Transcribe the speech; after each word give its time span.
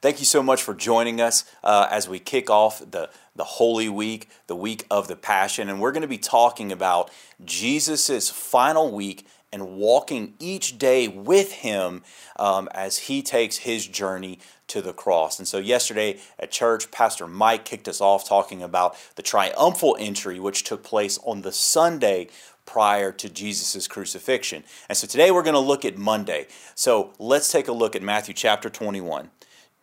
Thank 0.00 0.20
you 0.20 0.26
so 0.26 0.44
much 0.44 0.62
for 0.62 0.74
joining 0.74 1.20
us 1.20 1.44
uh, 1.64 1.88
as 1.90 2.08
we 2.08 2.20
kick 2.20 2.50
off 2.50 2.78
the, 2.88 3.10
the 3.34 3.42
Holy 3.42 3.88
Week, 3.88 4.28
the 4.46 4.54
week 4.54 4.86
of 4.92 5.08
the 5.08 5.16
Passion. 5.16 5.68
And 5.68 5.80
we're 5.80 5.90
going 5.90 6.02
to 6.02 6.08
be 6.08 6.18
talking 6.18 6.70
about 6.70 7.10
Jesus' 7.44 8.30
final 8.30 8.92
week 8.92 9.26
and 9.52 9.76
walking 9.76 10.34
each 10.38 10.78
day 10.78 11.08
with 11.08 11.50
Him 11.50 12.04
um, 12.36 12.68
as 12.72 12.98
He 12.98 13.22
takes 13.22 13.56
His 13.56 13.88
journey 13.88 14.38
to 14.68 14.80
the 14.80 14.92
cross. 14.92 15.40
And 15.40 15.48
so, 15.48 15.58
yesterday 15.58 16.20
at 16.38 16.52
church, 16.52 16.92
Pastor 16.92 17.26
Mike 17.26 17.64
kicked 17.64 17.88
us 17.88 18.00
off 18.00 18.28
talking 18.28 18.62
about 18.62 18.96
the 19.16 19.22
triumphal 19.22 19.96
entry, 19.98 20.38
which 20.38 20.62
took 20.62 20.84
place 20.84 21.18
on 21.24 21.42
the 21.42 21.52
Sunday 21.52 22.28
prior 22.68 23.10
to 23.10 23.30
Jesus' 23.30 23.88
crucifixion. 23.88 24.62
And 24.90 24.98
so, 24.98 25.06
today 25.06 25.30
we're 25.30 25.42
going 25.42 25.54
to 25.54 25.58
look 25.58 25.86
at 25.86 25.96
Monday. 25.96 26.48
So, 26.74 27.14
let's 27.18 27.50
take 27.50 27.66
a 27.66 27.72
look 27.72 27.96
at 27.96 28.02
Matthew 28.02 28.34
chapter 28.34 28.68
21. 28.68 29.24
It 29.24 29.30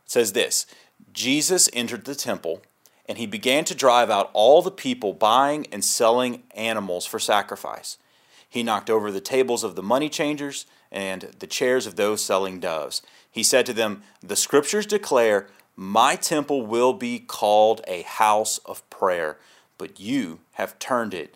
says 0.06 0.34
this 0.34 0.68
Jesus 1.12 1.68
entered 1.74 2.06
the 2.06 2.14
temple 2.14 2.62
and 3.08 3.18
he 3.18 3.26
began 3.26 3.66
to 3.66 3.74
drive 3.74 4.12
out 4.12 4.30
all 4.34 4.62
the 4.62 4.70
people 4.70 5.14
buying 5.14 5.66
and 5.72 5.84
selling 5.84 6.44
animals 6.52 7.08
for 7.08 7.18
sacrifice. 7.18 7.98
He 8.48 8.62
knocked 8.62 8.92
over 8.92 9.12
the 9.12 9.20
tables 9.20 9.64
of 9.64 9.76
the 9.76 9.84
money 9.84 10.08
changers 10.08 10.68
and 10.92 11.34
the 11.40 11.48
chairs 11.48 11.88
of 11.88 11.96
those 11.96 12.24
selling 12.24 12.60
doves. 12.60 13.02
He 13.30 13.42
said 13.42 13.66
to 13.66 13.74
them, 13.74 14.04
The 14.22 14.36
scriptures 14.36 14.86
declare, 14.86 15.48
My 15.76 16.16
temple 16.16 16.68
will 16.68 16.94
be 16.94 17.18
called 17.18 17.82
a 17.88 18.04
house 18.04 18.60
of 18.60 18.88
prayer, 18.92 19.38
but 19.80 20.00
you 20.00 20.42
have 20.54 20.78
turned 20.78 21.16
it 21.16 21.36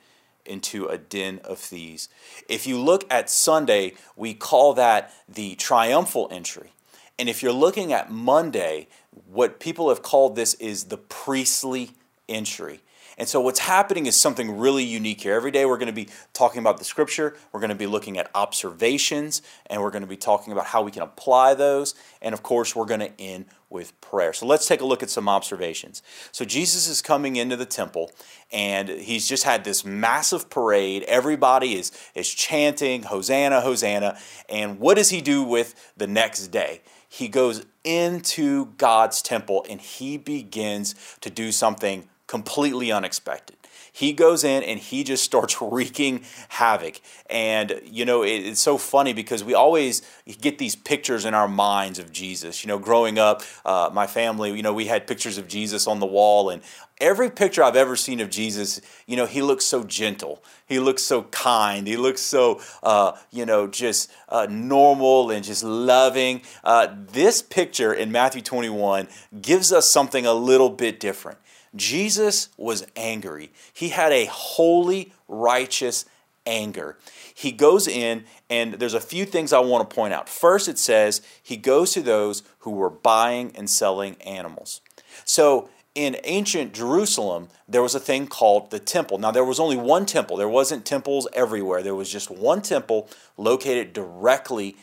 into 0.50 0.88
a 0.88 0.98
den 0.98 1.40
of 1.44 1.60
thieves. 1.60 2.10
If 2.48 2.68
you 2.68 2.80
look 2.80 3.06
at 3.10 3.30
Sunday, 3.30 3.94
we 4.16 4.34
call 4.34 4.74
that 4.74 5.14
the 5.28 5.56
triumphal 5.56 6.28
entry. 6.32 6.74
And 7.18 7.30
if 7.30 7.44
you're 7.44 7.52
looking 7.52 7.94
at 7.94 8.12
Monday, 8.12 8.88
what 9.32 9.60
people 9.60 9.90
have 9.90 10.02
called 10.02 10.36
this 10.36 10.54
is 10.56 10.86
the 10.86 10.98
priestly 10.98 11.92
entry. 12.28 12.82
And 13.18 13.28
so, 13.28 13.42
what's 13.42 13.60
happening 13.60 14.06
is 14.06 14.16
something 14.16 14.58
really 14.58 14.86
unique 14.86 15.22
here. 15.22 15.34
Every 15.34 15.52
day, 15.52 15.66
we're 15.66 15.78
going 15.78 15.88
to 15.88 15.94
be 15.94 16.08
talking 16.32 16.60
about 16.60 16.78
the 16.78 16.86
scripture, 16.86 17.36
we're 17.52 17.60
going 17.60 17.70
to 17.70 17.76
be 17.76 17.86
looking 17.86 18.18
at 18.18 18.32
observations, 18.34 19.42
and 19.66 19.82
we're 19.82 19.92
going 19.92 20.04
to 20.04 20.08
be 20.08 20.16
talking 20.16 20.54
about 20.54 20.68
how 20.68 20.82
we 20.82 20.92
can 20.92 21.02
apply 21.02 21.54
those. 21.54 21.96
And 22.22 22.34
of 22.34 22.42
course, 22.44 22.74
we're 22.74 22.86
going 22.86 23.02
to 23.02 23.12
end 23.22 23.48
with 23.70 24.00
prayer. 24.02 24.34
So, 24.34 24.46
let's 24.46 24.68
take 24.68 24.82
a 24.82 24.86
look 24.86 25.04
at 25.04 25.10
some 25.10 25.30
observations. 25.30 26.02
So, 26.32 26.46
Jesus 26.46 26.88
is 26.88 27.02
coming 27.02 27.36
into 27.36 27.56
the 27.56 27.66
temple, 27.66 28.12
and 28.52 28.90
he's 28.90 29.28
just 29.28 29.44
had 29.44 29.64
this 29.64 29.86
massive 29.86 30.50
parade. 30.50 31.04
Everybody 31.04 31.76
is, 31.76 31.92
is 32.16 32.30
chanting, 32.30 33.04
Hosanna, 33.04 33.62
Hosanna. 33.62 34.18
And 34.48 34.80
what 34.80 34.96
does 34.96 35.10
he 35.10 35.22
do 35.22 35.44
with 35.44 35.94
the 35.98 36.08
next 36.08 36.48
day? 36.48 36.82
he 37.10 37.28
goes 37.28 37.66
into 37.84 38.68
God's 38.78 39.22
temple 39.22 39.66
and 39.70 39.82
he 39.82 40.18
begins 40.18 40.94
to 41.22 41.30
do 41.30 41.52
something 41.52 42.08
completely 42.28 42.92
unexpected. 42.92 43.58
He 43.92 44.14
goes 44.14 44.44
in 44.44 44.64
and 44.64 44.80
he 44.80 45.04
just 45.04 45.24
starts 45.24 45.62
wreaking 45.62 46.24
havoc. 46.50 47.02
And, 47.30 47.82
you 47.84 48.06
know, 48.06 48.24
it, 48.24 48.46
it's 48.46 48.62
so 48.62 48.78
funny 48.78 49.14
because 49.14 49.44
we 49.44 49.54
always 49.54 50.02
get 50.42 50.58
these 50.58 50.76
pictures 50.76 51.26
in 51.26 51.34
our 51.34 51.48
minds 51.48 52.00
of 52.00 52.12
Jesus. 52.12 52.64
You 52.64 52.68
know, 52.68 52.80
growing 52.80 53.20
up, 53.20 53.44
uh, 53.66 53.90
my 53.94 54.08
family, 54.08 54.56
you 54.56 54.64
know, 54.64 54.74
we 54.74 54.86
had 54.86 55.08
pictures 55.08 55.38
of 55.38 55.48
Jesus 55.48 55.88
on 55.88 56.00
the 56.00 56.06
wall, 56.06 56.50
and 56.50 56.62
every 57.00 57.30
picture 57.30 57.64
I've 57.64 57.76
ever 57.76 57.96
seen 57.96 58.20
of 58.20 58.30
Jesus, 58.30 58.82
you 59.06 59.16
know, 59.16 59.26
he 59.26 59.42
looks 59.42 59.66
so 59.66 59.84
gentle. 59.84 60.44
He 60.66 60.80
looks 60.80 61.02
so 61.02 61.24
kind. 61.24 61.88
He 61.88 61.98
looks 61.98 62.22
so, 62.22 62.62
uh, 62.84 63.14
you 63.32 63.46
know, 63.46 63.68
just 63.68 64.12
uh, 64.28 64.48
normal 64.50 65.32
and 65.32 65.44
just 65.44 65.64
loving. 65.64 66.42
Uh, 66.64 66.88
this 67.12 67.42
picture 67.42 67.94
in 67.94 68.12
Matthew 68.12 68.42
21 68.42 69.08
gives 69.42 69.72
us 69.72 69.90
something 69.90 70.26
a 70.26 70.34
little 70.34 70.70
bit 70.70 71.00
different. 71.00 71.38
Jesus 71.76 72.50
was 72.58 72.86
angry. 72.96 73.52
He 73.74 73.90
had 73.90 74.12
a 74.12 74.26
holy, 74.26 75.14
righteous 75.28 76.06
anger. 76.46 76.98
He 77.34 77.52
goes 77.52 77.88
in, 77.88 78.26
and 78.50 78.76
there's 78.76 78.94
a 78.94 79.00
few 79.00 79.26
things 79.26 79.54
I 79.54 79.60
want 79.60 79.90
to 79.90 79.96
point 79.96 80.14
out. 80.14 80.28
First, 80.28 80.68
it 80.68 80.80
says 80.80 81.22
he 81.42 81.58
goes 81.58 81.92
to 81.94 82.02
those 82.02 82.44
who 82.60 82.72
were 82.72 82.90
buying 82.90 83.52
and 83.56 83.70
selling 83.70 84.16
animals. 84.22 84.82
So, 85.26 85.70
in 85.96 86.18
ancient 86.24 86.74
Jerusalem, 86.74 87.50
there 87.68 87.82
was 87.82 87.96
a 87.96 88.00
thing 88.00 88.28
called 88.28 88.72
the 88.72 88.80
temple. 88.80 89.18
Now, 89.18 89.32
there 89.32 89.44
was 89.44 89.60
only 89.60 89.76
one 89.76 90.06
temple, 90.06 90.38
there 90.38 90.50
wasn't 90.50 90.86
temples 90.86 91.28
everywhere. 91.34 91.82
There 91.82 91.96
was 91.96 92.12
just 92.12 92.30
one 92.30 92.62
temple 92.62 93.10
located 93.38 93.94
directly 93.94 94.78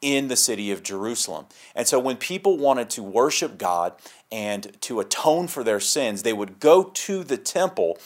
in 0.00 0.28
the 0.28 0.36
city 0.36 0.70
of 0.70 0.82
Jerusalem. 0.82 1.46
And 1.74 1.86
so, 1.86 1.98
when 1.98 2.16
people 2.16 2.56
wanted 2.56 2.90
to 2.90 3.02
worship 3.02 3.58
God 3.58 3.94
and 4.30 4.80
to 4.82 5.00
atone 5.00 5.48
for 5.48 5.64
their 5.64 5.80
sins, 5.80 6.22
they 6.22 6.32
would 6.32 6.60
go 6.60 6.84
to 6.84 7.24
the 7.24 7.36
temple 7.36 7.98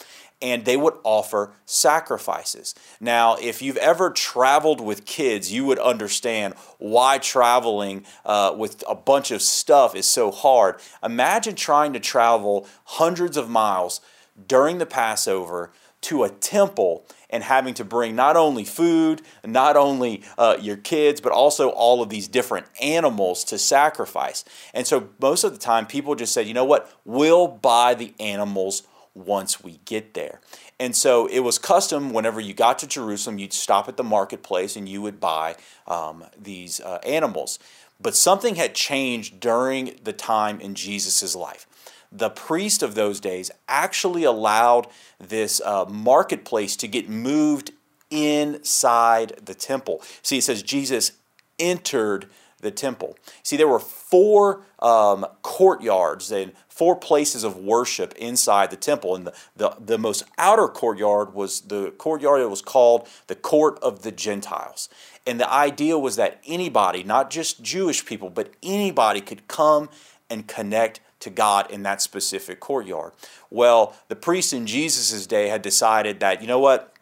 and 0.43 0.65
they 0.65 0.75
would 0.75 0.95
offer 1.03 1.53
sacrifices. 1.65 2.75
Now, 2.99 3.37
if 3.37 3.61
you've 3.61 3.77
ever 3.77 4.09
traveled 4.09 4.81
with 4.81 5.05
kids, 5.05 5.53
you 5.53 5.65
would 5.65 5.79
understand 5.79 6.55
why 6.79 7.17
traveling 7.17 8.05
uh, 8.25 8.53
with 8.55 8.83
a 8.87 8.93
bunch 8.93 9.31
of 9.31 9.41
stuff 9.41 9.95
is 9.95 10.05
so 10.05 10.31
hard. 10.31 10.75
Imagine 11.01 11.55
trying 11.55 11.93
to 11.93 11.99
travel 11.99 12.67
hundreds 12.83 13.37
of 13.37 13.49
miles 13.49 14.01
during 14.47 14.79
the 14.79 14.85
Passover 14.85 15.71
to 16.03 16.23
a 16.23 16.29
temple 16.29 17.05
and 17.29 17.43
having 17.43 17.73
to 17.73 17.83
bring 17.83 18.15
not 18.15 18.37
only 18.37 18.63
food, 18.63 19.21
not 19.43 19.75
only 19.75 20.23
uh, 20.37 20.57
your 20.61 20.77
kids, 20.77 21.19
but 21.19 21.31
also 21.31 21.69
all 21.69 22.01
of 22.01 22.09
these 22.09 22.27
different 22.27 22.67
animals 22.81 23.43
to 23.45 23.57
sacrifice. 23.57 24.45
And 24.73 24.85
so 24.85 25.09
most 25.19 25.43
of 25.43 25.51
the 25.51 25.57
time, 25.57 25.87
people 25.87 26.15
just 26.15 26.33
said, 26.33 26.47
you 26.47 26.53
know 26.53 26.65
what, 26.65 26.91
we'll 27.05 27.47
buy 27.47 27.95
the 27.95 28.13
animals 28.19 28.83
once 29.15 29.63
we 29.63 29.79
get 29.85 30.13
there. 30.13 30.41
And 30.79 30.95
so 30.95 31.27
it 31.27 31.39
was 31.39 31.59
custom 31.59 32.13
whenever 32.13 32.39
you 32.39 32.53
got 32.53 32.79
to 32.79 32.87
Jerusalem, 32.87 33.37
you'd 33.37 33.53
stop 33.53 33.87
at 33.87 33.97
the 33.97 34.03
marketplace 34.03 34.75
and 34.75 34.87
you 34.87 35.01
would 35.01 35.19
buy 35.19 35.55
um, 35.87 36.25
these 36.39 36.79
uh, 36.81 36.99
animals. 37.03 37.59
But 38.01 38.15
something 38.15 38.55
had 38.55 38.75
changed 38.75 39.39
during 39.39 39.99
the 40.03 40.13
time 40.13 40.59
in 40.59 40.75
Jesus' 40.75 41.35
life. 41.35 41.67
The 42.15 42.29
priest 42.29 42.83
of 42.83 42.93
those 42.93 43.19
days 43.19 43.49
actually 43.67 44.23
allowed 44.23 44.87
this 45.19 45.59
uh, 45.61 45.85
marketplace 45.85 46.75
to 46.77 46.87
get 46.87 47.09
moved 47.09 47.71
inside 48.11 49.33
the 49.43 49.55
temple. 49.55 50.01
See, 50.21 50.37
it 50.37 50.43
says 50.43 50.61
Jesus 50.61 51.13
entered 51.57 52.27
the 52.59 52.71
temple. 52.71 53.17
See, 53.41 53.57
there 53.57 53.67
were 53.67 53.79
four 53.79 54.61
um, 54.79 55.25
courtyards 55.41 56.31
and 56.31 56.53
four 56.67 56.95
places 56.95 57.43
of 57.43 57.57
worship 57.57 58.13
inside 58.15 58.71
the 58.71 58.77
temple. 58.77 59.15
And 59.15 59.27
the, 59.27 59.33
the, 59.55 59.75
the 59.79 59.97
most 59.97 60.23
outer 60.37 60.67
courtyard 60.67 61.33
was 61.33 61.61
the 61.61 61.91
courtyard 61.91 62.41
that 62.41 62.49
was 62.49 62.61
called 62.61 63.07
the 63.27 63.35
Court 63.35 63.77
of 63.83 64.01
the 64.01 64.11
Gentiles. 64.11 64.89
And 65.27 65.39
the 65.39 65.51
idea 65.51 65.99
was 65.99 66.15
that 66.15 66.41
anybody, 66.47 67.03
not 67.03 67.29
just 67.29 67.61
Jewish 67.61 68.05
people, 68.05 68.29
but 68.29 68.53
anybody 68.63 69.21
could 69.21 69.47
come 69.47 69.89
and 70.29 70.47
connect 70.47 70.99
to 71.23 71.29
God 71.29 71.69
in 71.71 71.83
that 71.83 72.01
specific 72.01 72.59
courtyard. 72.59 73.11
Well, 73.49 73.95
the 74.07 74.15
priests 74.15 74.53
in 74.53 74.65
Jesus' 74.65 75.27
day 75.27 75.47
had 75.47 75.61
decided 75.61 76.19
that, 76.21 76.41
you 76.41 76.47
know 76.47 76.59
what, 76.59 76.92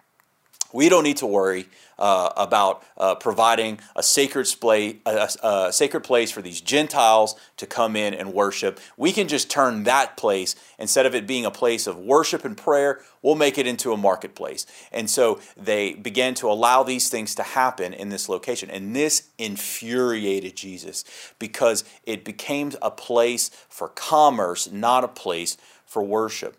we 0.74 0.90
don't 0.90 1.04
need 1.04 1.18
to 1.18 1.28
worry 1.28 1.68
uh, 2.02 2.32
about 2.36 2.84
uh, 2.98 3.16
providing 3.16 3.80
a 3.96 4.02
sacred, 4.02 4.46
splay, 4.46 4.98
a, 5.06 5.30
a 5.44 5.72
sacred 5.72 6.02
place 6.02 6.32
for 6.32 6.42
these 6.42 6.60
Gentiles 6.60 7.36
to 7.58 7.68
come 7.68 7.96
in 7.96 8.14
and 8.14 8.34
worship. 8.34 8.80
We 8.98 9.12
can 9.12 9.28
just 9.28 9.52
turn 9.52 9.84
that 9.84 10.18
place, 10.18 10.56
instead 10.80 11.06
of 11.06 11.14
it 11.14 11.28
being 11.28 11.46
a 11.46 11.52
place 11.52 11.86
of 11.86 11.98
worship 11.98 12.44
and 12.44 12.58
prayer, 12.58 13.02
we'll 13.22 13.36
make 13.36 13.60
it 13.60 13.68
into 13.68 13.94
a 13.94 13.98
marketplace. 13.98 14.66
And 14.92 15.10
so 15.10 15.40
they 15.56 15.94
began 15.94 16.34
to 16.36 16.50
allow 16.50 16.82
these 16.82 17.10
things 17.10 17.36
to 17.36 17.44
happen 17.44 17.94
in 17.94 18.10
this 18.10 18.28
location. 18.28 18.72
And 18.72 18.96
this 18.96 19.30
infuriated 19.38 20.56
Jesus 20.56 21.04
because 21.38 21.84
it 22.04 22.26
became 22.26 22.72
a 22.82 22.92
place 22.92 23.50
for 23.70 23.90
commerce, 23.90 24.72
not 24.72 25.04
a 25.04 25.08
place 25.08 25.56
for 25.86 26.02
worship 26.02 26.58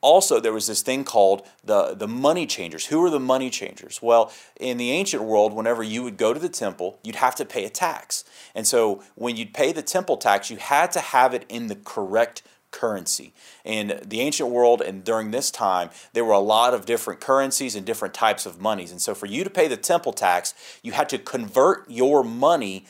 also 0.00 0.38
there 0.38 0.52
was 0.52 0.66
this 0.66 0.82
thing 0.82 1.04
called 1.04 1.46
the, 1.64 1.94
the 1.94 2.08
money 2.08 2.46
changers. 2.46 2.86
Who 2.86 3.00
were 3.00 3.10
the 3.10 3.20
money 3.20 3.50
changers? 3.50 4.00
Well 4.00 4.32
in 4.58 4.76
the 4.76 4.90
ancient 4.92 5.22
world 5.22 5.52
whenever 5.52 5.82
you 5.82 6.02
would 6.02 6.16
go 6.16 6.32
to 6.32 6.40
the 6.40 6.48
temple 6.48 6.98
you'd 7.02 7.16
have 7.16 7.34
to 7.36 7.44
pay 7.44 7.64
a 7.64 7.70
tax. 7.70 8.24
And 8.54 8.66
so 8.66 9.02
when 9.14 9.36
you'd 9.36 9.54
pay 9.54 9.72
the 9.72 9.82
temple 9.82 10.16
tax 10.16 10.50
you 10.50 10.56
had 10.56 10.92
to 10.92 11.00
have 11.00 11.34
it 11.34 11.44
in 11.48 11.66
the 11.66 11.76
correct 11.76 12.42
currency. 12.70 13.32
In 13.64 13.98
the 14.04 14.20
ancient 14.20 14.50
world 14.50 14.82
and 14.82 15.02
during 15.02 15.30
this 15.30 15.50
time 15.50 15.90
there 16.12 16.24
were 16.24 16.32
a 16.32 16.38
lot 16.38 16.74
of 16.74 16.86
different 16.86 17.20
currencies 17.20 17.74
and 17.74 17.84
different 17.84 18.14
types 18.14 18.46
of 18.46 18.60
monies. 18.60 18.92
And 18.92 19.00
so 19.00 19.14
for 19.14 19.26
you 19.26 19.42
to 19.42 19.50
pay 19.50 19.68
the 19.68 19.76
temple 19.76 20.12
tax 20.12 20.54
you 20.82 20.92
had 20.92 21.08
to 21.08 21.18
convert 21.18 21.90
your 21.90 22.22
money 22.22 22.86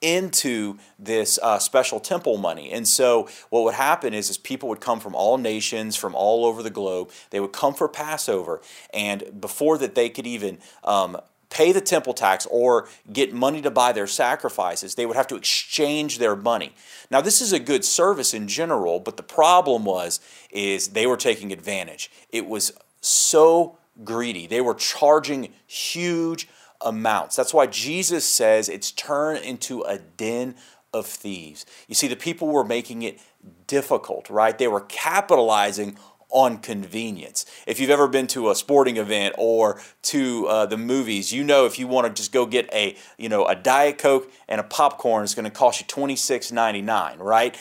into 0.00 0.78
this 0.98 1.38
uh, 1.42 1.58
special 1.58 2.00
temple 2.00 2.38
money. 2.38 2.70
And 2.70 2.86
so 2.88 3.28
what 3.50 3.64
would 3.64 3.74
happen 3.74 4.14
is, 4.14 4.30
is 4.30 4.38
people 4.38 4.68
would 4.68 4.80
come 4.80 5.00
from 5.00 5.14
all 5.14 5.38
nations, 5.38 5.96
from 5.96 6.14
all 6.14 6.44
over 6.44 6.62
the 6.62 6.70
globe. 6.70 7.10
They 7.30 7.40
would 7.40 7.52
come 7.52 7.74
for 7.74 7.88
Passover. 7.88 8.60
And 8.94 9.40
before 9.40 9.78
that 9.78 9.94
they 9.94 10.08
could 10.08 10.26
even 10.26 10.58
um, 10.84 11.18
pay 11.50 11.72
the 11.72 11.80
temple 11.80 12.14
tax 12.14 12.46
or 12.50 12.88
get 13.12 13.34
money 13.34 13.60
to 13.60 13.70
buy 13.70 13.92
their 13.92 14.06
sacrifices, 14.06 14.94
they 14.94 15.04
would 15.04 15.16
have 15.16 15.26
to 15.26 15.36
exchange 15.36 16.18
their 16.18 16.36
money. 16.36 16.72
Now, 17.10 17.20
this 17.20 17.40
is 17.40 17.52
a 17.52 17.58
good 17.58 17.84
service 17.84 18.32
in 18.32 18.48
general, 18.48 19.00
but 19.00 19.16
the 19.16 19.22
problem 19.22 19.84
was 19.84 20.20
is 20.50 20.88
they 20.88 21.06
were 21.06 21.16
taking 21.16 21.52
advantage. 21.52 22.10
It 22.30 22.46
was 22.46 22.72
so 23.00 23.78
greedy. 24.04 24.46
They 24.46 24.60
were 24.60 24.74
charging 24.74 25.52
huge 25.66 26.48
amounts. 26.80 27.36
That's 27.36 27.54
why 27.54 27.66
Jesus 27.66 28.24
says 28.24 28.68
it's 28.68 28.90
turned 28.92 29.44
into 29.44 29.82
a 29.82 29.98
den 29.98 30.54
of 30.92 31.06
thieves. 31.06 31.66
You 31.88 31.94
see, 31.94 32.08
the 32.08 32.16
people 32.16 32.48
were 32.48 32.64
making 32.64 33.02
it 33.02 33.20
difficult, 33.66 34.28
right? 34.28 34.56
They 34.56 34.68
were 34.68 34.80
capitalizing 34.80 35.96
on 36.30 36.58
convenience. 36.58 37.44
If 37.66 37.80
you've 37.80 37.90
ever 37.90 38.08
been 38.08 38.26
to 38.28 38.50
a 38.50 38.54
sporting 38.54 38.96
event 38.96 39.34
or 39.36 39.80
to 40.02 40.46
uh, 40.46 40.66
the 40.66 40.76
movies, 40.76 41.32
you 41.32 41.44
know 41.44 41.66
if 41.66 41.78
you 41.78 41.86
want 41.88 42.06
to 42.06 42.12
just 42.12 42.32
go 42.32 42.46
get 42.46 42.72
a 42.72 42.96
you 43.18 43.28
know 43.28 43.46
a 43.46 43.54
diet 43.54 43.98
coke 43.98 44.30
and 44.48 44.60
a 44.60 44.64
popcorn, 44.64 45.24
it's 45.24 45.34
going 45.34 45.44
to 45.44 45.50
cost 45.50 45.80
you 45.80 45.86
twenty 45.86 46.16
six 46.16 46.52
ninety 46.52 46.82
nine, 46.82 47.18
right? 47.18 47.56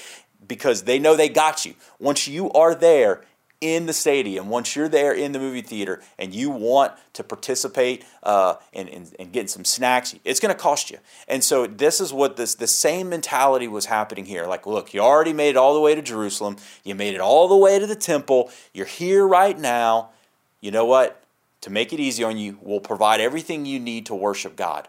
Because 0.47 0.83
they 0.83 0.99
know 0.99 1.15
they 1.15 1.29
got 1.29 1.65
you. 1.65 1.75
Once 1.99 2.27
you 2.27 2.51
are 2.51 2.73
there, 2.73 3.23
in 3.61 3.87
the 3.87 3.93
stadium, 3.93 4.47
once 4.47 4.75
you're 4.75 4.87
there 4.87 5.11
in 5.13 5.33
the 5.33 5.39
movie 5.39 5.61
theater 5.61 6.01
and 6.17 6.33
you 6.33 6.49
want 6.49 6.93
to 7.13 7.23
participate 7.23 8.05
uh, 8.23 8.55
in, 8.71 8.87
in, 8.87 9.07
in, 9.19 9.31
getting 9.31 9.49
some 9.49 9.65
snacks, 9.65 10.15
it's 10.23 10.39
going 10.39 10.53
to 10.53 10.59
cost 10.59 10.89
you. 10.89 10.97
And 11.27 11.43
so 11.43 11.67
this 11.67 11.99
is 11.99 12.13
what 12.13 12.37
this 12.37 12.55
the 12.55 12.67
same 12.67 13.09
mentality 13.09 13.67
was 13.67 13.85
happening 13.85 14.25
here. 14.25 14.45
Like, 14.45 14.65
look, 14.65 14.93
you 14.93 15.01
already 15.01 15.33
made 15.33 15.49
it 15.49 15.57
all 15.57 15.73
the 15.73 15.81
way 15.81 15.93
to 15.93 16.01
Jerusalem. 16.01 16.55
You 16.85 16.95
made 16.95 17.13
it 17.13 17.19
all 17.19 17.49
the 17.49 17.57
way 17.57 17.79
to 17.79 17.85
the 17.85 17.95
temple. 17.95 18.49
You're 18.73 18.85
here 18.85 19.27
right 19.27 19.57
now. 19.57 20.11
You 20.61 20.71
know 20.71 20.85
what? 20.85 21.21
To 21.61 21.69
make 21.69 21.91
it 21.91 21.99
easy 21.99 22.23
on 22.23 22.37
you, 22.37 22.57
we'll 22.61 22.79
provide 22.79 23.19
everything 23.19 23.65
you 23.65 23.79
need 23.79 24.05
to 24.05 24.15
worship 24.15 24.55
God, 24.55 24.87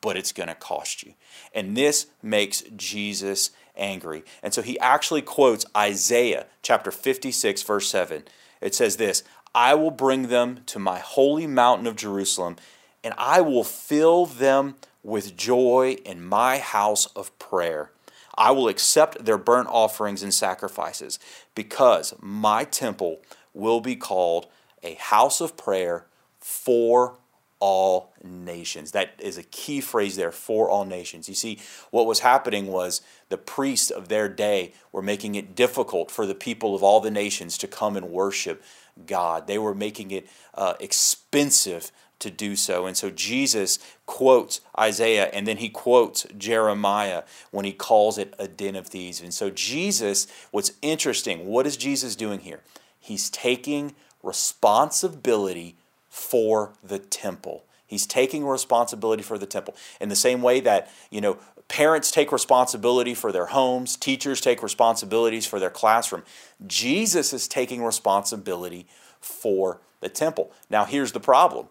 but 0.00 0.16
it's 0.16 0.30
going 0.30 0.48
to 0.48 0.54
cost 0.54 1.02
you. 1.02 1.14
And 1.52 1.76
this 1.76 2.06
makes 2.22 2.62
Jesus 2.76 3.50
angry. 3.76 4.24
And 4.42 4.54
so 4.54 4.62
he 4.62 4.78
actually 4.80 5.22
quotes 5.22 5.66
Isaiah 5.76 6.46
chapter 6.62 6.90
56, 6.90 7.62
verse 7.62 7.88
7. 7.88 8.24
It 8.60 8.74
says 8.74 8.96
this 8.96 9.22
I 9.54 9.74
will 9.74 9.90
bring 9.90 10.28
them 10.28 10.60
to 10.66 10.78
my 10.78 10.98
holy 10.98 11.46
mountain 11.46 11.86
of 11.86 11.96
Jerusalem, 11.96 12.56
and 13.02 13.14
I 13.16 13.40
will 13.40 13.64
fill 13.64 14.26
them 14.26 14.76
with 15.02 15.36
joy 15.36 15.98
in 16.04 16.24
my 16.24 16.58
house 16.58 17.06
of 17.14 17.38
prayer. 17.38 17.90
I 18.36 18.50
will 18.50 18.66
accept 18.66 19.24
their 19.24 19.38
burnt 19.38 19.68
offerings 19.70 20.22
and 20.22 20.34
sacrifices, 20.34 21.18
because 21.54 22.14
my 22.20 22.64
temple 22.64 23.20
will 23.52 23.80
be 23.80 23.94
called 23.94 24.48
a 24.82 24.94
house 24.94 25.40
of 25.40 25.56
prayer 25.56 26.06
for 26.40 27.16
all 27.64 28.12
nations. 28.22 28.90
That 28.90 29.14
is 29.18 29.38
a 29.38 29.42
key 29.42 29.80
phrase 29.80 30.16
there 30.16 30.32
for 30.32 30.68
all 30.68 30.84
nations. 30.84 31.30
You 31.30 31.34
see, 31.34 31.60
what 31.90 32.04
was 32.04 32.20
happening 32.20 32.66
was 32.66 33.00
the 33.30 33.38
priests 33.38 33.90
of 33.90 34.08
their 34.08 34.28
day 34.28 34.74
were 34.92 35.00
making 35.00 35.34
it 35.34 35.56
difficult 35.56 36.10
for 36.10 36.26
the 36.26 36.34
people 36.34 36.74
of 36.74 36.82
all 36.82 37.00
the 37.00 37.10
nations 37.10 37.56
to 37.56 37.66
come 37.66 37.96
and 37.96 38.10
worship 38.10 38.62
God. 39.06 39.46
They 39.46 39.56
were 39.56 39.74
making 39.74 40.10
it 40.10 40.28
uh, 40.52 40.74
expensive 40.78 41.90
to 42.18 42.30
do 42.30 42.54
so. 42.54 42.84
And 42.84 42.98
so 42.98 43.08
Jesus 43.08 43.78
quotes 44.04 44.60
Isaiah 44.78 45.30
and 45.32 45.46
then 45.46 45.56
he 45.56 45.70
quotes 45.70 46.26
Jeremiah 46.36 47.22
when 47.50 47.64
he 47.64 47.72
calls 47.72 48.18
it 48.18 48.34
a 48.38 48.46
den 48.46 48.76
of 48.76 48.88
thieves. 48.88 49.22
And 49.22 49.32
so, 49.32 49.48
Jesus, 49.48 50.26
what's 50.50 50.72
interesting, 50.82 51.46
what 51.46 51.66
is 51.66 51.78
Jesus 51.78 52.14
doing 52.14 52.40
here? 52.40 52.60
He's 53.00 53.30
taking 53.30 53.94
responsibility 54.22 55.78
for 56.14 56.72
the 56.80 57.00
temple. 57.00 57.64
He's 57.88 58.06
taking 58.06 58.46
responsibility 58.46 59.24
for 59.24 59.36
the 59.36 59.46
temple 59.46 59.74
in 60.00 60.08
the 60.08 60.14
same 60.14 60.42
way 60.42 60.60
that, 60.60 60.88
you 61.10 61.20
know, 61.20 61.38
parents 61.66 62.12
take 62.12 62.30
responsibility 62.30 63.14
for 63.14 63.32
their 63.32 63.46
homes, 63.46 63.96
teachers 63.96 64.40
take 64.40 64.62
responsibilities 64.62 65.44
for 65.44 65.58
their 65.58 65.70
classroom. 65.70 66.22
Jesus 66.64 67.32
is 67.32 67.48
taking 67.48 67.82
responsibility 67.82 68.86
for 69.20 69.80
the 69.98 70.08
temple. 70.08 70.52
Now, 70.70 70.84
here's 70.84 71.10
the 71.10 71.20
problem 71.20 71.66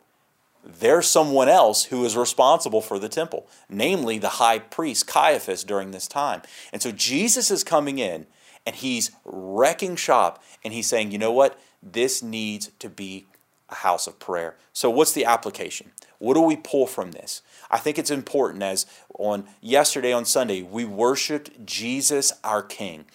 there's 0.66 1.07
someone 1.07 1.48
else 1.48 1.86
who 1.86 2.04
is 2.04 2.18
responsible 2.18 2.81
for 2.81 3.00
the 3.00 3.10
temple, 3.10 3.48
namely 3.69 4.18
the 4.18 4.28
high 4.28 4.60
priest 4.60 5.07
Caiaphas 5.07 5.63
during 5.63 5.92
this 5.92 6.07
time. 6.07 6.42
And 6.74 6.81
so 6.81 6.92
Jesus 6.92 7.50
is 7.50 7.63
coming 7.63 7.98
in 7.98 8.28
and 8.66 8.75
he's 8.75 9.12
wrecking 9.24 9.95
shop 9.95 10.44
and 10.66 10.74
he's 10.74 10.88
saying, 10.88 11.12
you 11.12 11.18
know 11.18 11.31
what? 11.31 11.57
This 11.81 12.22
needs 12.22 12.72
to 12.80 12.90
be 12.90 13.25
a 13.73 13.77
house 13.77 14.07
of 14.07 14.19
prayer. 14.19 14.55
So, 14.71 14.89
what's 14.89 15.11
the 15.11 15.25
application? 15.25 15.91
What 16.19 16.35
do 16.35 16.41
we 16.41 16.55
pull 16.55 16.87
from 16.87 17.11
this? 17.11 17.41
I 17.69 17.79
think 17.79 17.97
it's 17.97 18.11
important 18.11 18.63
as 18.63 18.85
on 19.17 19.45
yesterday 19.61 20.13
on 20.13 20.25
Sunday, 20.25 20.61
we 20.61 20.85
worshiped 20.85 21.65
Jesus 21.65 22.31
our 22.43 22.61
King. 22.61 23.05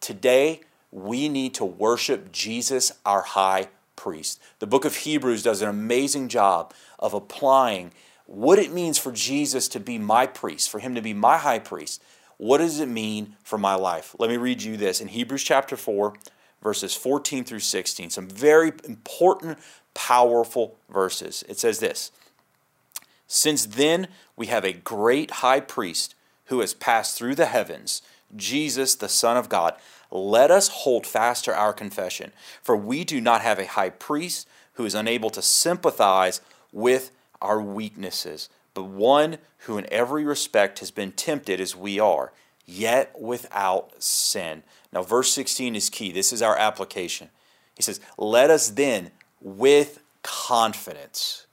Today, 0.00 0.62
we 0.90 1.28
need 1.28 1.54
to 1.54 1.64
worship 1.64 2.32
Jesus 2.32 2.92
our 3.04 3.22
high 3.22 3.68
priest. 3.94 4.40
The 4.58 4.66
book 4.66 4.84
of 4.84 4.96
Hebrews 4.96 5.42
does 5.42 5.62
an 5.62 5.68
amazing 5.68 6.28
job 6.28 6.72
of 6.98 7.14
applying 7.14 7.92
what 8.26 8.58
it 8.58 8.72
means 8.72 8.98
for 8.98 9.12
Jesus 9.12 9.68
to 9.68 9.80
be 9.80 9.98
my 9.98 10.26
priest, 10.26 10.70
for 10.70 10.78
him 10.80 10.94
to 10.94 11.02
be 11.02 11.14
my 11.14 11.38
high 11.38 11.60
priest. 11.60 12.02
What 12.38 12.58
does 12.58 12.80
it 12.80 12.88
mean 12.88 13.36
for 13.42 13.58
my 13.58 13.74
life? 13.74 14.16
Let 14.18 14.30
me 14.30 14.36
read 14.36 14.62
you 14.62 14.76
this 14.76 15.00
in 15.00 15.08
Hebrews 15.08 15.44
chapter 15.44 15.76
4, 15.76 16.14
verses 16.62 16.94
14 16.94 17.44
through 17.44 17.60
16. 17.60 18.10
Some 18.10 18.28
very 18.28 18.72
important 18.84 19.58
powerful 19.94 20.76
verses. 20.90 21.44
It 21.48 21.58
says 21.58 21.80
this 21.80 22.12
Since 23.26 23.66
then 23.66 24.08
we 24.36 24.46
have 24.46 24.64
a 24.64 24.72
great 24.72 25.30
high 25.30 25.60
priest 25.60 26.14
who 26.46 26.60
has 26.60 26.74
passed 26.74 27.16
through 27.16 27.34
the 27.34 27.46
heavens, 27.46 28.02
Jesus, 28.36 28.94
the 28.94 29.08
Son 29.08 29.36
of 29.36 29.48
God. 29.48 29.74
Let 30.10 30.50
us 30.50 30.68
hold 30.68 31.06
fast 31.06 31.44
to 31.46 31.56
our 31.56 31.72
confession, 31.72 32.32
for 32.62 32.76
we 32.76 33.04
do 33.04 33.20
not 33.20 33.42
have 33.42 33.58
a 33.58 33.66
high 33.66 33.90
priest 33.90 34.46
who 34.74 34.84
is 34.84 34.94
unable 34.94 35.30
to 35.30 35.42
sympathize 35.42 36.40
with 36.72 37.10
our 37.40 37.60
weaknesses, 37.60 38.48
but 38.74 38.84
one 38.84 39.38
who 39.60 39.78
in 39.78 39.86
every 39.90 40.24
respect 40.24 40.78
has 40.78 40.90
been 40.90 41.12
tempted 41.12 41.60
as 41.60 41.74
we 41.74 41.98
are, 41.98 42.32
yet 42.66 43.18
without 43.20 43.90
sin. 44.02 44.62
Now, 44.96 45.02
verse 45.02 45.30
16 45.34 45.76
is 45.76 45.90
key. 45.90 46.10
This 46.10 46.32
is 46.32 46.40
our 46.40 46.56
application. 46.56 47.28
He 47.74 47.82
says, 47.82 48.00
Let 48.16 48.48
us 48.48 48.70
then 48.70 49.10
with 49.42 50.02
confidence 50.22 51.46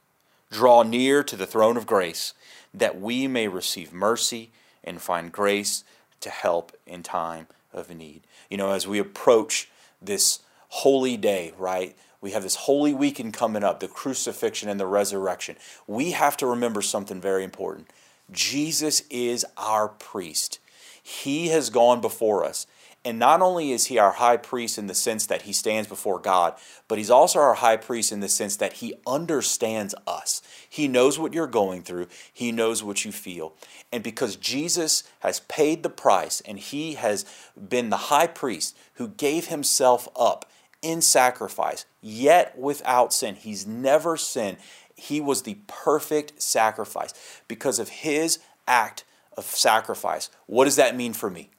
draw 0.50 0.82
near 0.82 1.22
to 1.22 1.36
the 1.36 1.44
throne 1.44 1.76
of 1.76 1.86
grace 1.86 2.32
that 2.72 2.98
we 2.98 3.28
may 3.28 3.46
receive 3.46 3.92
mercy 3.92 4.50
and 4.82 4.98
find 4.98 5.30
grace 5.30 5.84
to 6.20 6.30
help 6.30 6.74
in 6.86 7.02
time 7.02 7.46
of 7.70 7.94
need. 7.94 8.22
You 8.48 8.56
know, 8.56 8.70
as 8.70 8.88
we 8.88 8.98
approach 8.98 9.68
this 10.00 10.38
holy 10.68 11.18
day, 11.18 11.52
right? 11.58 11.94
We 12.22 12.30
have 12.30 12.44
this 12.44 12.56
holy 12.56 12.94
weekend 12.94 13.34
coming 13.34 13.62
up, 13.62 13.80
the 13.80 13.88
crucifixion 13.88 14.70
and 14.70 14.80
the 14.80 14.86
resurrection. 14.86 15.56
We 15.86 16.12
have 16.12 16.38
to 16.38 16.46
remember 16.46 16.80
something 16.80 17.20
very 17.20 17.44
important. 17.44 17.88
Jesus 18.32 19.02
is 19.10 19.44
our 19.58 19.88
priest. 19.88 20.60
He 21.02 21.48
has 21.48 21.68
gone 21.68 22.00
before 22.00 22.42
us. 22.42 22.66
And 23.06 23.18
not 23.18 23.42
only 23.42 23.72
is 23.72 23.86
he 23.86 23.98
our 23.98 24.12
high 24.12 24.38
priest 24.38 24.78
in 24.78 24.86
the 24.86 24.94
sense 24.94 25.26
that 25.26 25.42
he 25.42 25.52
stands 25.52 25.88
before 25.88 26.18
God, 26.18 26.54
but 26.88 26.96
he's 26.96 27.10
also 27.10 27.38
our 27.38 27.54
high 27.54 27.76
priest 27.76 28.12
in 28.12 28.20
the 28.20 28.28
sense 28.28 28.56
that 28.56 28.74
he 28.74 28.94
understands 29.06 29.94
us. 30.06 30.40
He 30.68 30.88
knows 30.88 31.18
what 31.18 31.34
you're 31.34 31.46
going 31.46 31.82
through, 31.82 32.06
he 32.32 32.50
knows 32.50 32.82
what 32.82 33.04
you 33.04 33.12
feel. 33.12 33.54
And 33.92 34.02
because 34.02 34.36
Jesus 34.36 35.04
has 35.20 35.40
paid 35.40 35.82
the 35.82 35.90
price 35.90 36.40
and 36.46 36.58
he 36.58 36.94
has 36.94 37.26
been 37.56 37.90
the 37.90 37.96
high 37.96 38.26
priest 38.26 38.74
who 38.94 39.08
gave 39.08 39.48
himself 39.48 40.08
up 40.16 40.50
in 40.80 41.02
sacrifice, 41.02 41.84
yet 42.00 42.56
without 42.58 43.12
sin, 43.12 43.34
he's 43.34 43.66
never 43.66 44.16
sinned. 44.16 44.56
He 44.94 45.20
was 45.20 45.42
the 45.42 45.58
perfect 45.66 46.40
sacrifice 46.40 47.12
because 47.48 47.78
of 47.78 47.90
his 47.90 48.38
act 48.66 49.04
of 49.36 49.44
sacrifice. 49.44 50.30
What 50.46 50.64
does 50.64 50.76
that 50.76 50.96
mean 50.96 51.12
for 51.12 51.28
me? 51.28 51.50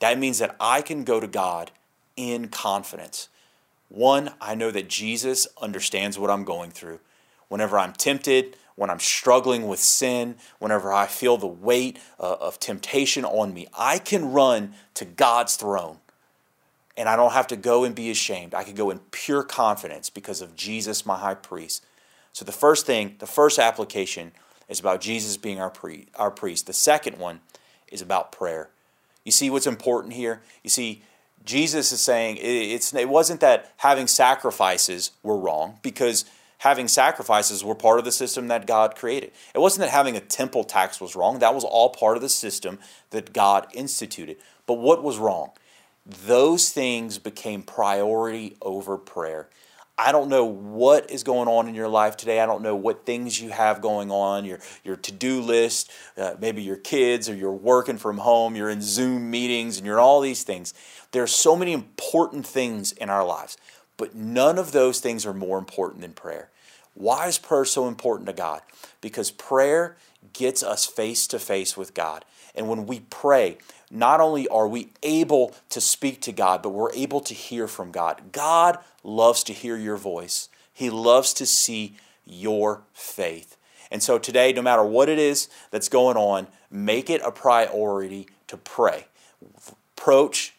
That 0.00 0.18
means 0.18 0.38
that 0.38 0.56
I 0.58 0.82
can 0.82 1.04
go 1.04 1.20
to 1.20 1.26
God 1.26 1.70
in 2.16 2.48
confidence. 2.48 3.28
One, 3.88 4.30
I 4.40 4.54
know 4.54 4.70
that 4.70 4.88
Jesus 4.88 5.46
understands 5.60 6.18
what 6.18 6.30
I'm 6.30 6.44
going 6.44 6.70
through. 6.70 7.00
Whenever 7.48 7.78
I'm 7.78 7.92
tempted, 7.92 8.56
when 8.76 8.88
I'm 8.88 9.00
struggling 9.00 9.68
with 9.68 9.80
sin, 9.80 10.36
whenever 10.58 10.92
I 10.92 11.06
feel 11.06 11.36
the 11.36 11.46
weight 11.46 11.98
uh, 12.18 12.36
of 12.40 12.58
temptation 12.58 13.24
on 13.24 13.52
me, 13.52 13.66
I 13.76 13.98
can 13.98 14.32
run 14.32 14.74
to 14.94 15.04
God's 15.04 15.56
throne. 15.56 15.98
And 16.96 17.08
I 17.08 17.16
don't 17.16 17.32
have 17.32 17.46
to 17.48 17.56
go 17.56 17.84
and 17.84 17.94
be 17.94 18.10
ashamed. 18.10 18.54
I 18.54 18.64
can 18.64 18.74
go 18.74 18.90
in 18.90 19.00
pure 19.10 19.42
confidence 19.42 20.08
because 20.08 20.40
of 20.40 20.54
Jesus, 20.54 21.04
my 21.04 21.16
high 21.16 21.34
priest. 21.34 21.84
So, 22.32 22.44
the 22.44 22.52
first 22.52 22.86
thing, 22.86 23.16
the 23.18 23.26
first 23.26 23.58
application 23.58 24.32
is 24.68 24.80
about 24.80 25.00
Jesus 25.00 25.36
being 25.36 25.60
our, 25.60 25.70
pre- 25.70 26.06
our 26.14 26.30
priest. 26.30 26.66
The 26.66 26.72
second 26.72 27.18
one 27.18 27.40
is 27.90 28.00
about 28.00 28.32
prayer. 28.32 28.70
You 29.24 29.32
see 29.32 29.50
what's 29.50 29.66
important 29.66 30.14
here? 30.14 30.42
You 30.62 30.70
see, 30.70 31.02
Jesus 31.44 31.92
is 31.92 32.00
saying 32.00 32.38
it's, 32.40 32.94
it 32.94 33.08
wasn't 33.08 33.40
that 33.40 33.72
having 33.78 34.06
sacrifices 34.06 35.12
were 35.22 35.38
wrong, 35.38 35.78
because 35.82 36.24
having 36.58 36.88
sacrifices 36.88 37.64
were 37.64 37.74
part 37.74 37.98
of 37.98 38.04
the 38.04 38.12
system 38.12 38.48
that 38.48 38.66
God 38.66 38.94
created. 38.94 39.32
It 39.54 39.58
wasn't 39.58 39.80
that 39.80 39.90
having 39.90 40.16
a 40.16 40.20
temple 40.20 40.64
tax 40.64 41.00
was 41.00 41.16
wrong, 41.16 41.38
that 41.38 41.54
was 41.54 41.64
all 41.64 41.90
part 41.90 42.16
of 42.16 42.22
the 42.22 42.28
system 42.28 42.78
that 43.10 43.32
God 43.32 43.66
instituted. 43.72 44.36
But 44.66 44.74
what 44.74 45.02
was 45.02 45.18
wrong? 45.18 45.50
Those 46.04 46.70
things 46.70 47.18
became 47.18 47.62
priority 47.62 48.56
over 48.60 48.96
prayer. 48.98 49.48
I 50.00 50.12
don't 50.12 50.30
know 50.30 50.46
what 50.46 51.10
is 51.10 51.22
going 51.24 51.46
on 51.46 51.68
in 51.68 51.74
your 51.74 51.88
life 51.88 52.16
today. 52.16 52.40
I 52.40 52.46
don't 52.46 52.62
know 52.62 52.74
what 52.74 53.04
things 53.04 53.38
you 53.38 53.50
have 53.50 53.82
going 53.82 54.10
on, 54.10 54.46
your, 54.46 54.58
your 54.82 54.96
to 54.96 55.12
do 55.12 55.42
list, 55.42 55.90
uh, 56.16 56.34
maybe 56.40 56.62
your 56.62 56.78
kids, 56.78 57.28
or 57.28 57.34
you're 57.34 57.52
working 57.52 57.98
from 57.98 58.16
home, 58.16 58.56
you're 58.56 58.70
in 58.70 58.80
Zoom 58.80 59.30
meetings, 59.30 59.76
and 59.76 59.86
you're 59.86 60.00
all 60.00 60.22
these 60.22 60.42
things. 60.42 60.72
There 61.12 61.22
are 61.22 61.28
so 61.28 61.54
many 61.54 61.74
important 61.74 62.46
things 62.46 62.92
in 62.92 63.10
our 63.10 63.26
lives, 63.26 63.58
but 63.98 64.14
none 64.14 64.58
of 64.58 64.72
those 64.72 65.00
things 65.00 65.26
are 65.26 65.34
more 65.34 65.58
important 65.58 66.00
than 66.00 66.14
prayer. 66.14 66.48
Why 66.94 67.28
is 67.28 67.36
prayer 67.36 67.66
so 67.66 67.86
important 67.86 68.26
to 68.28 68.32
God? 68.32 68.62
Because 69.02 69.30
prayer 69.30 69.96
gets 70.32 70.62
us 70.62 70.86
face 70.86 71.26
to 71.26 71.38
face 71.38 71.76
with 71.76 71.92
God. 71.92 72.24
And 72.54 72.68
when 72.68 72.86
we 72.86 73.00
pray, 73.10 73.58
not 73.90 74.20
only 74.20 74.46
are 74.48 74.68
we 74.68 74.92
able 75.02 75.54
to 75.70 75.80
speak 75.80 76.20
to 76.22 76.32
God, 76.32 76.62
but 76.62 76.70
we're 76.70 76.92
able 76.92 77.20
to 77.20 77.34
hear 77.34 77.66
from 77.66 77.90
God. 77.90 78.32
God 78.32 78.78
loves 79.02 79.42
to 79.44 79.52
hear 79.52 79.76
your 79.76 79.96
voice, 79.96 80.48
He 80.72 80.90
loves 80.90 81.32
to 81.34 81.46
see 81.46 81.96
your 82.24 82.82
faith. 82.92 83.56
And 83.90 84.02
so 84.02 84.18
today, 84.18 84.52
no 84.52 84.62
matter 84.62 84.84
what 84.84 85.08
it 85.08 85.18
is 85.18 85.48
that's 85.70 85.88
going 85.88 86.16
on, 86.16 86.46
make 86.70 87.10
it 87.10 87.20
a 87.22 87.32
priority 87.32 88.28
to 88.46 88.56
pray. 88.56 89.06
Approach 89.96 90.54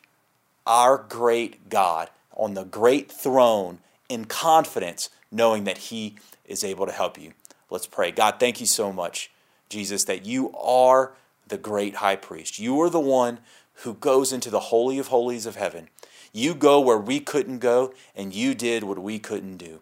our 0.67 0.97
great 0.97 1.69
God 1.69 2.09
on 2.35 2.53
the 2.53 2.65
great 2.65 3.11
throne 3.11 3.79
in 4.09 4.25
confidence, 4.25 5.09
knowing 5.31 5.63
that 5.63 5.77
He 5.77 6.17
is 6.45 6.63
able 6.63 6.85
to 6.85 6.91
help 6.91 7.17
you. 7.17 7.31
Let's 7.69 7.88
pray. 7.88 8.11
God, 8.11 8.35
thank 8.39 8.59
you 8.59 8.65
so 8.65 8.91
much, 8.91 9.31
Jesus, 9.69 10.03
that 10.05 10.25
you 10.25 10.53
are 10.57 11.13
the 11.51 11.58
great 11.58 11.98
high 11.98 12.15
priest. 12.15 12.58
You 12.58 12.81
are 12.81 12.89
the 12.89 13.00
one 13.00 13.39
who 13.84 13.93
goes 13.93 14.34
into 14.34 14.50
the 14.50 14.60
Holy 14.60 14.98
of 14.98 15.08
Holies 15.08 15.46
of 15.46 15.55
heaven. 15.55 15.89
You 16.34 16.55
go 16.55 16.79
where 16.79 16.98
we 16.98 17.20
couldn't 17.20 17.60
go, 17.60 17.93
and 18.15 18.34
you 18.34 18.55
did 18.55 18.84
what 18.84 18.98
we 18.98 19.20
couldn't 19.20 19.58
do. 19.58 19.81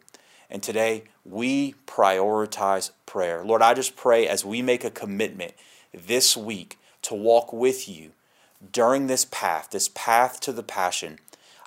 And 0.50 0.62
today, 0.62 1.06
we 1.24 1.76
prioritize 1.88 2.92
prayer. 3.06 3.46
Lord, 3.46 3.62
I 3.62 3.74
just 3.74 3.96
pray 3.96 4.28
as 4.28 4.44
we 4.44 4.62
make 4.62 4.84
a 4.84 4.92
commitment 4.92 5.54
this 5.94 6.36
week 6.36 6.78
to 7.04 7.16
walk 7.16 7.54
with 7.54 7.88
you 7.88 8.12
during 8.72 9.08
this 9.08 9.26
path, 9.26 9.70
this 9.72 9.90
path 9.90 10.40
to 10.42 10.52
the 10.52 10.64
passion, 10.64 11.20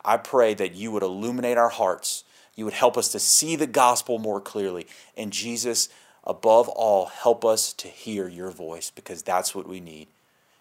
I 0.04 0.16
pray 0.16 0.54
that 0.54 0.74
you 0.74 0.90
would 0.92 1.02
illuminate 1.02 1.56
our 1.56 1.70
hearts. 1.70 2.24
You 2.54 2.64
would 2.64 2.74
help 2.74 2.98
us 2.98 3.08
to 3.12 3.18
see 3.18 3.56
the 3.56 3.66
gospel 3.66 4.18
more 4.18 4.40
clearly. 4.40 4.86
And 5.16 5.32
Jesus, 5.32 5.88
above 6.24 6.68
all, 6.68 7.06
help 7.06 7.44
us 7.44 7.72
to 7.74 7.88
hear 7.88 8.28
your 8.28 8.50
voice 8.50 8.90
because 8.90 9.22
that's 9.22 9.54
what 9.54 9.68
we 9.68 9.80
need. 9.80 10.08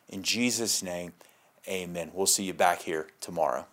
In 0.10 0.24
Jesus' 0.24 0.84
name, 0.84 1.14
amen. 1.68 2.12
We'll 2.14 2.26
see 2.26 2.44
you 2.44 2.54
back 2.54 2.82
here 2.82 3.08
tomorrow. 3.20 3.66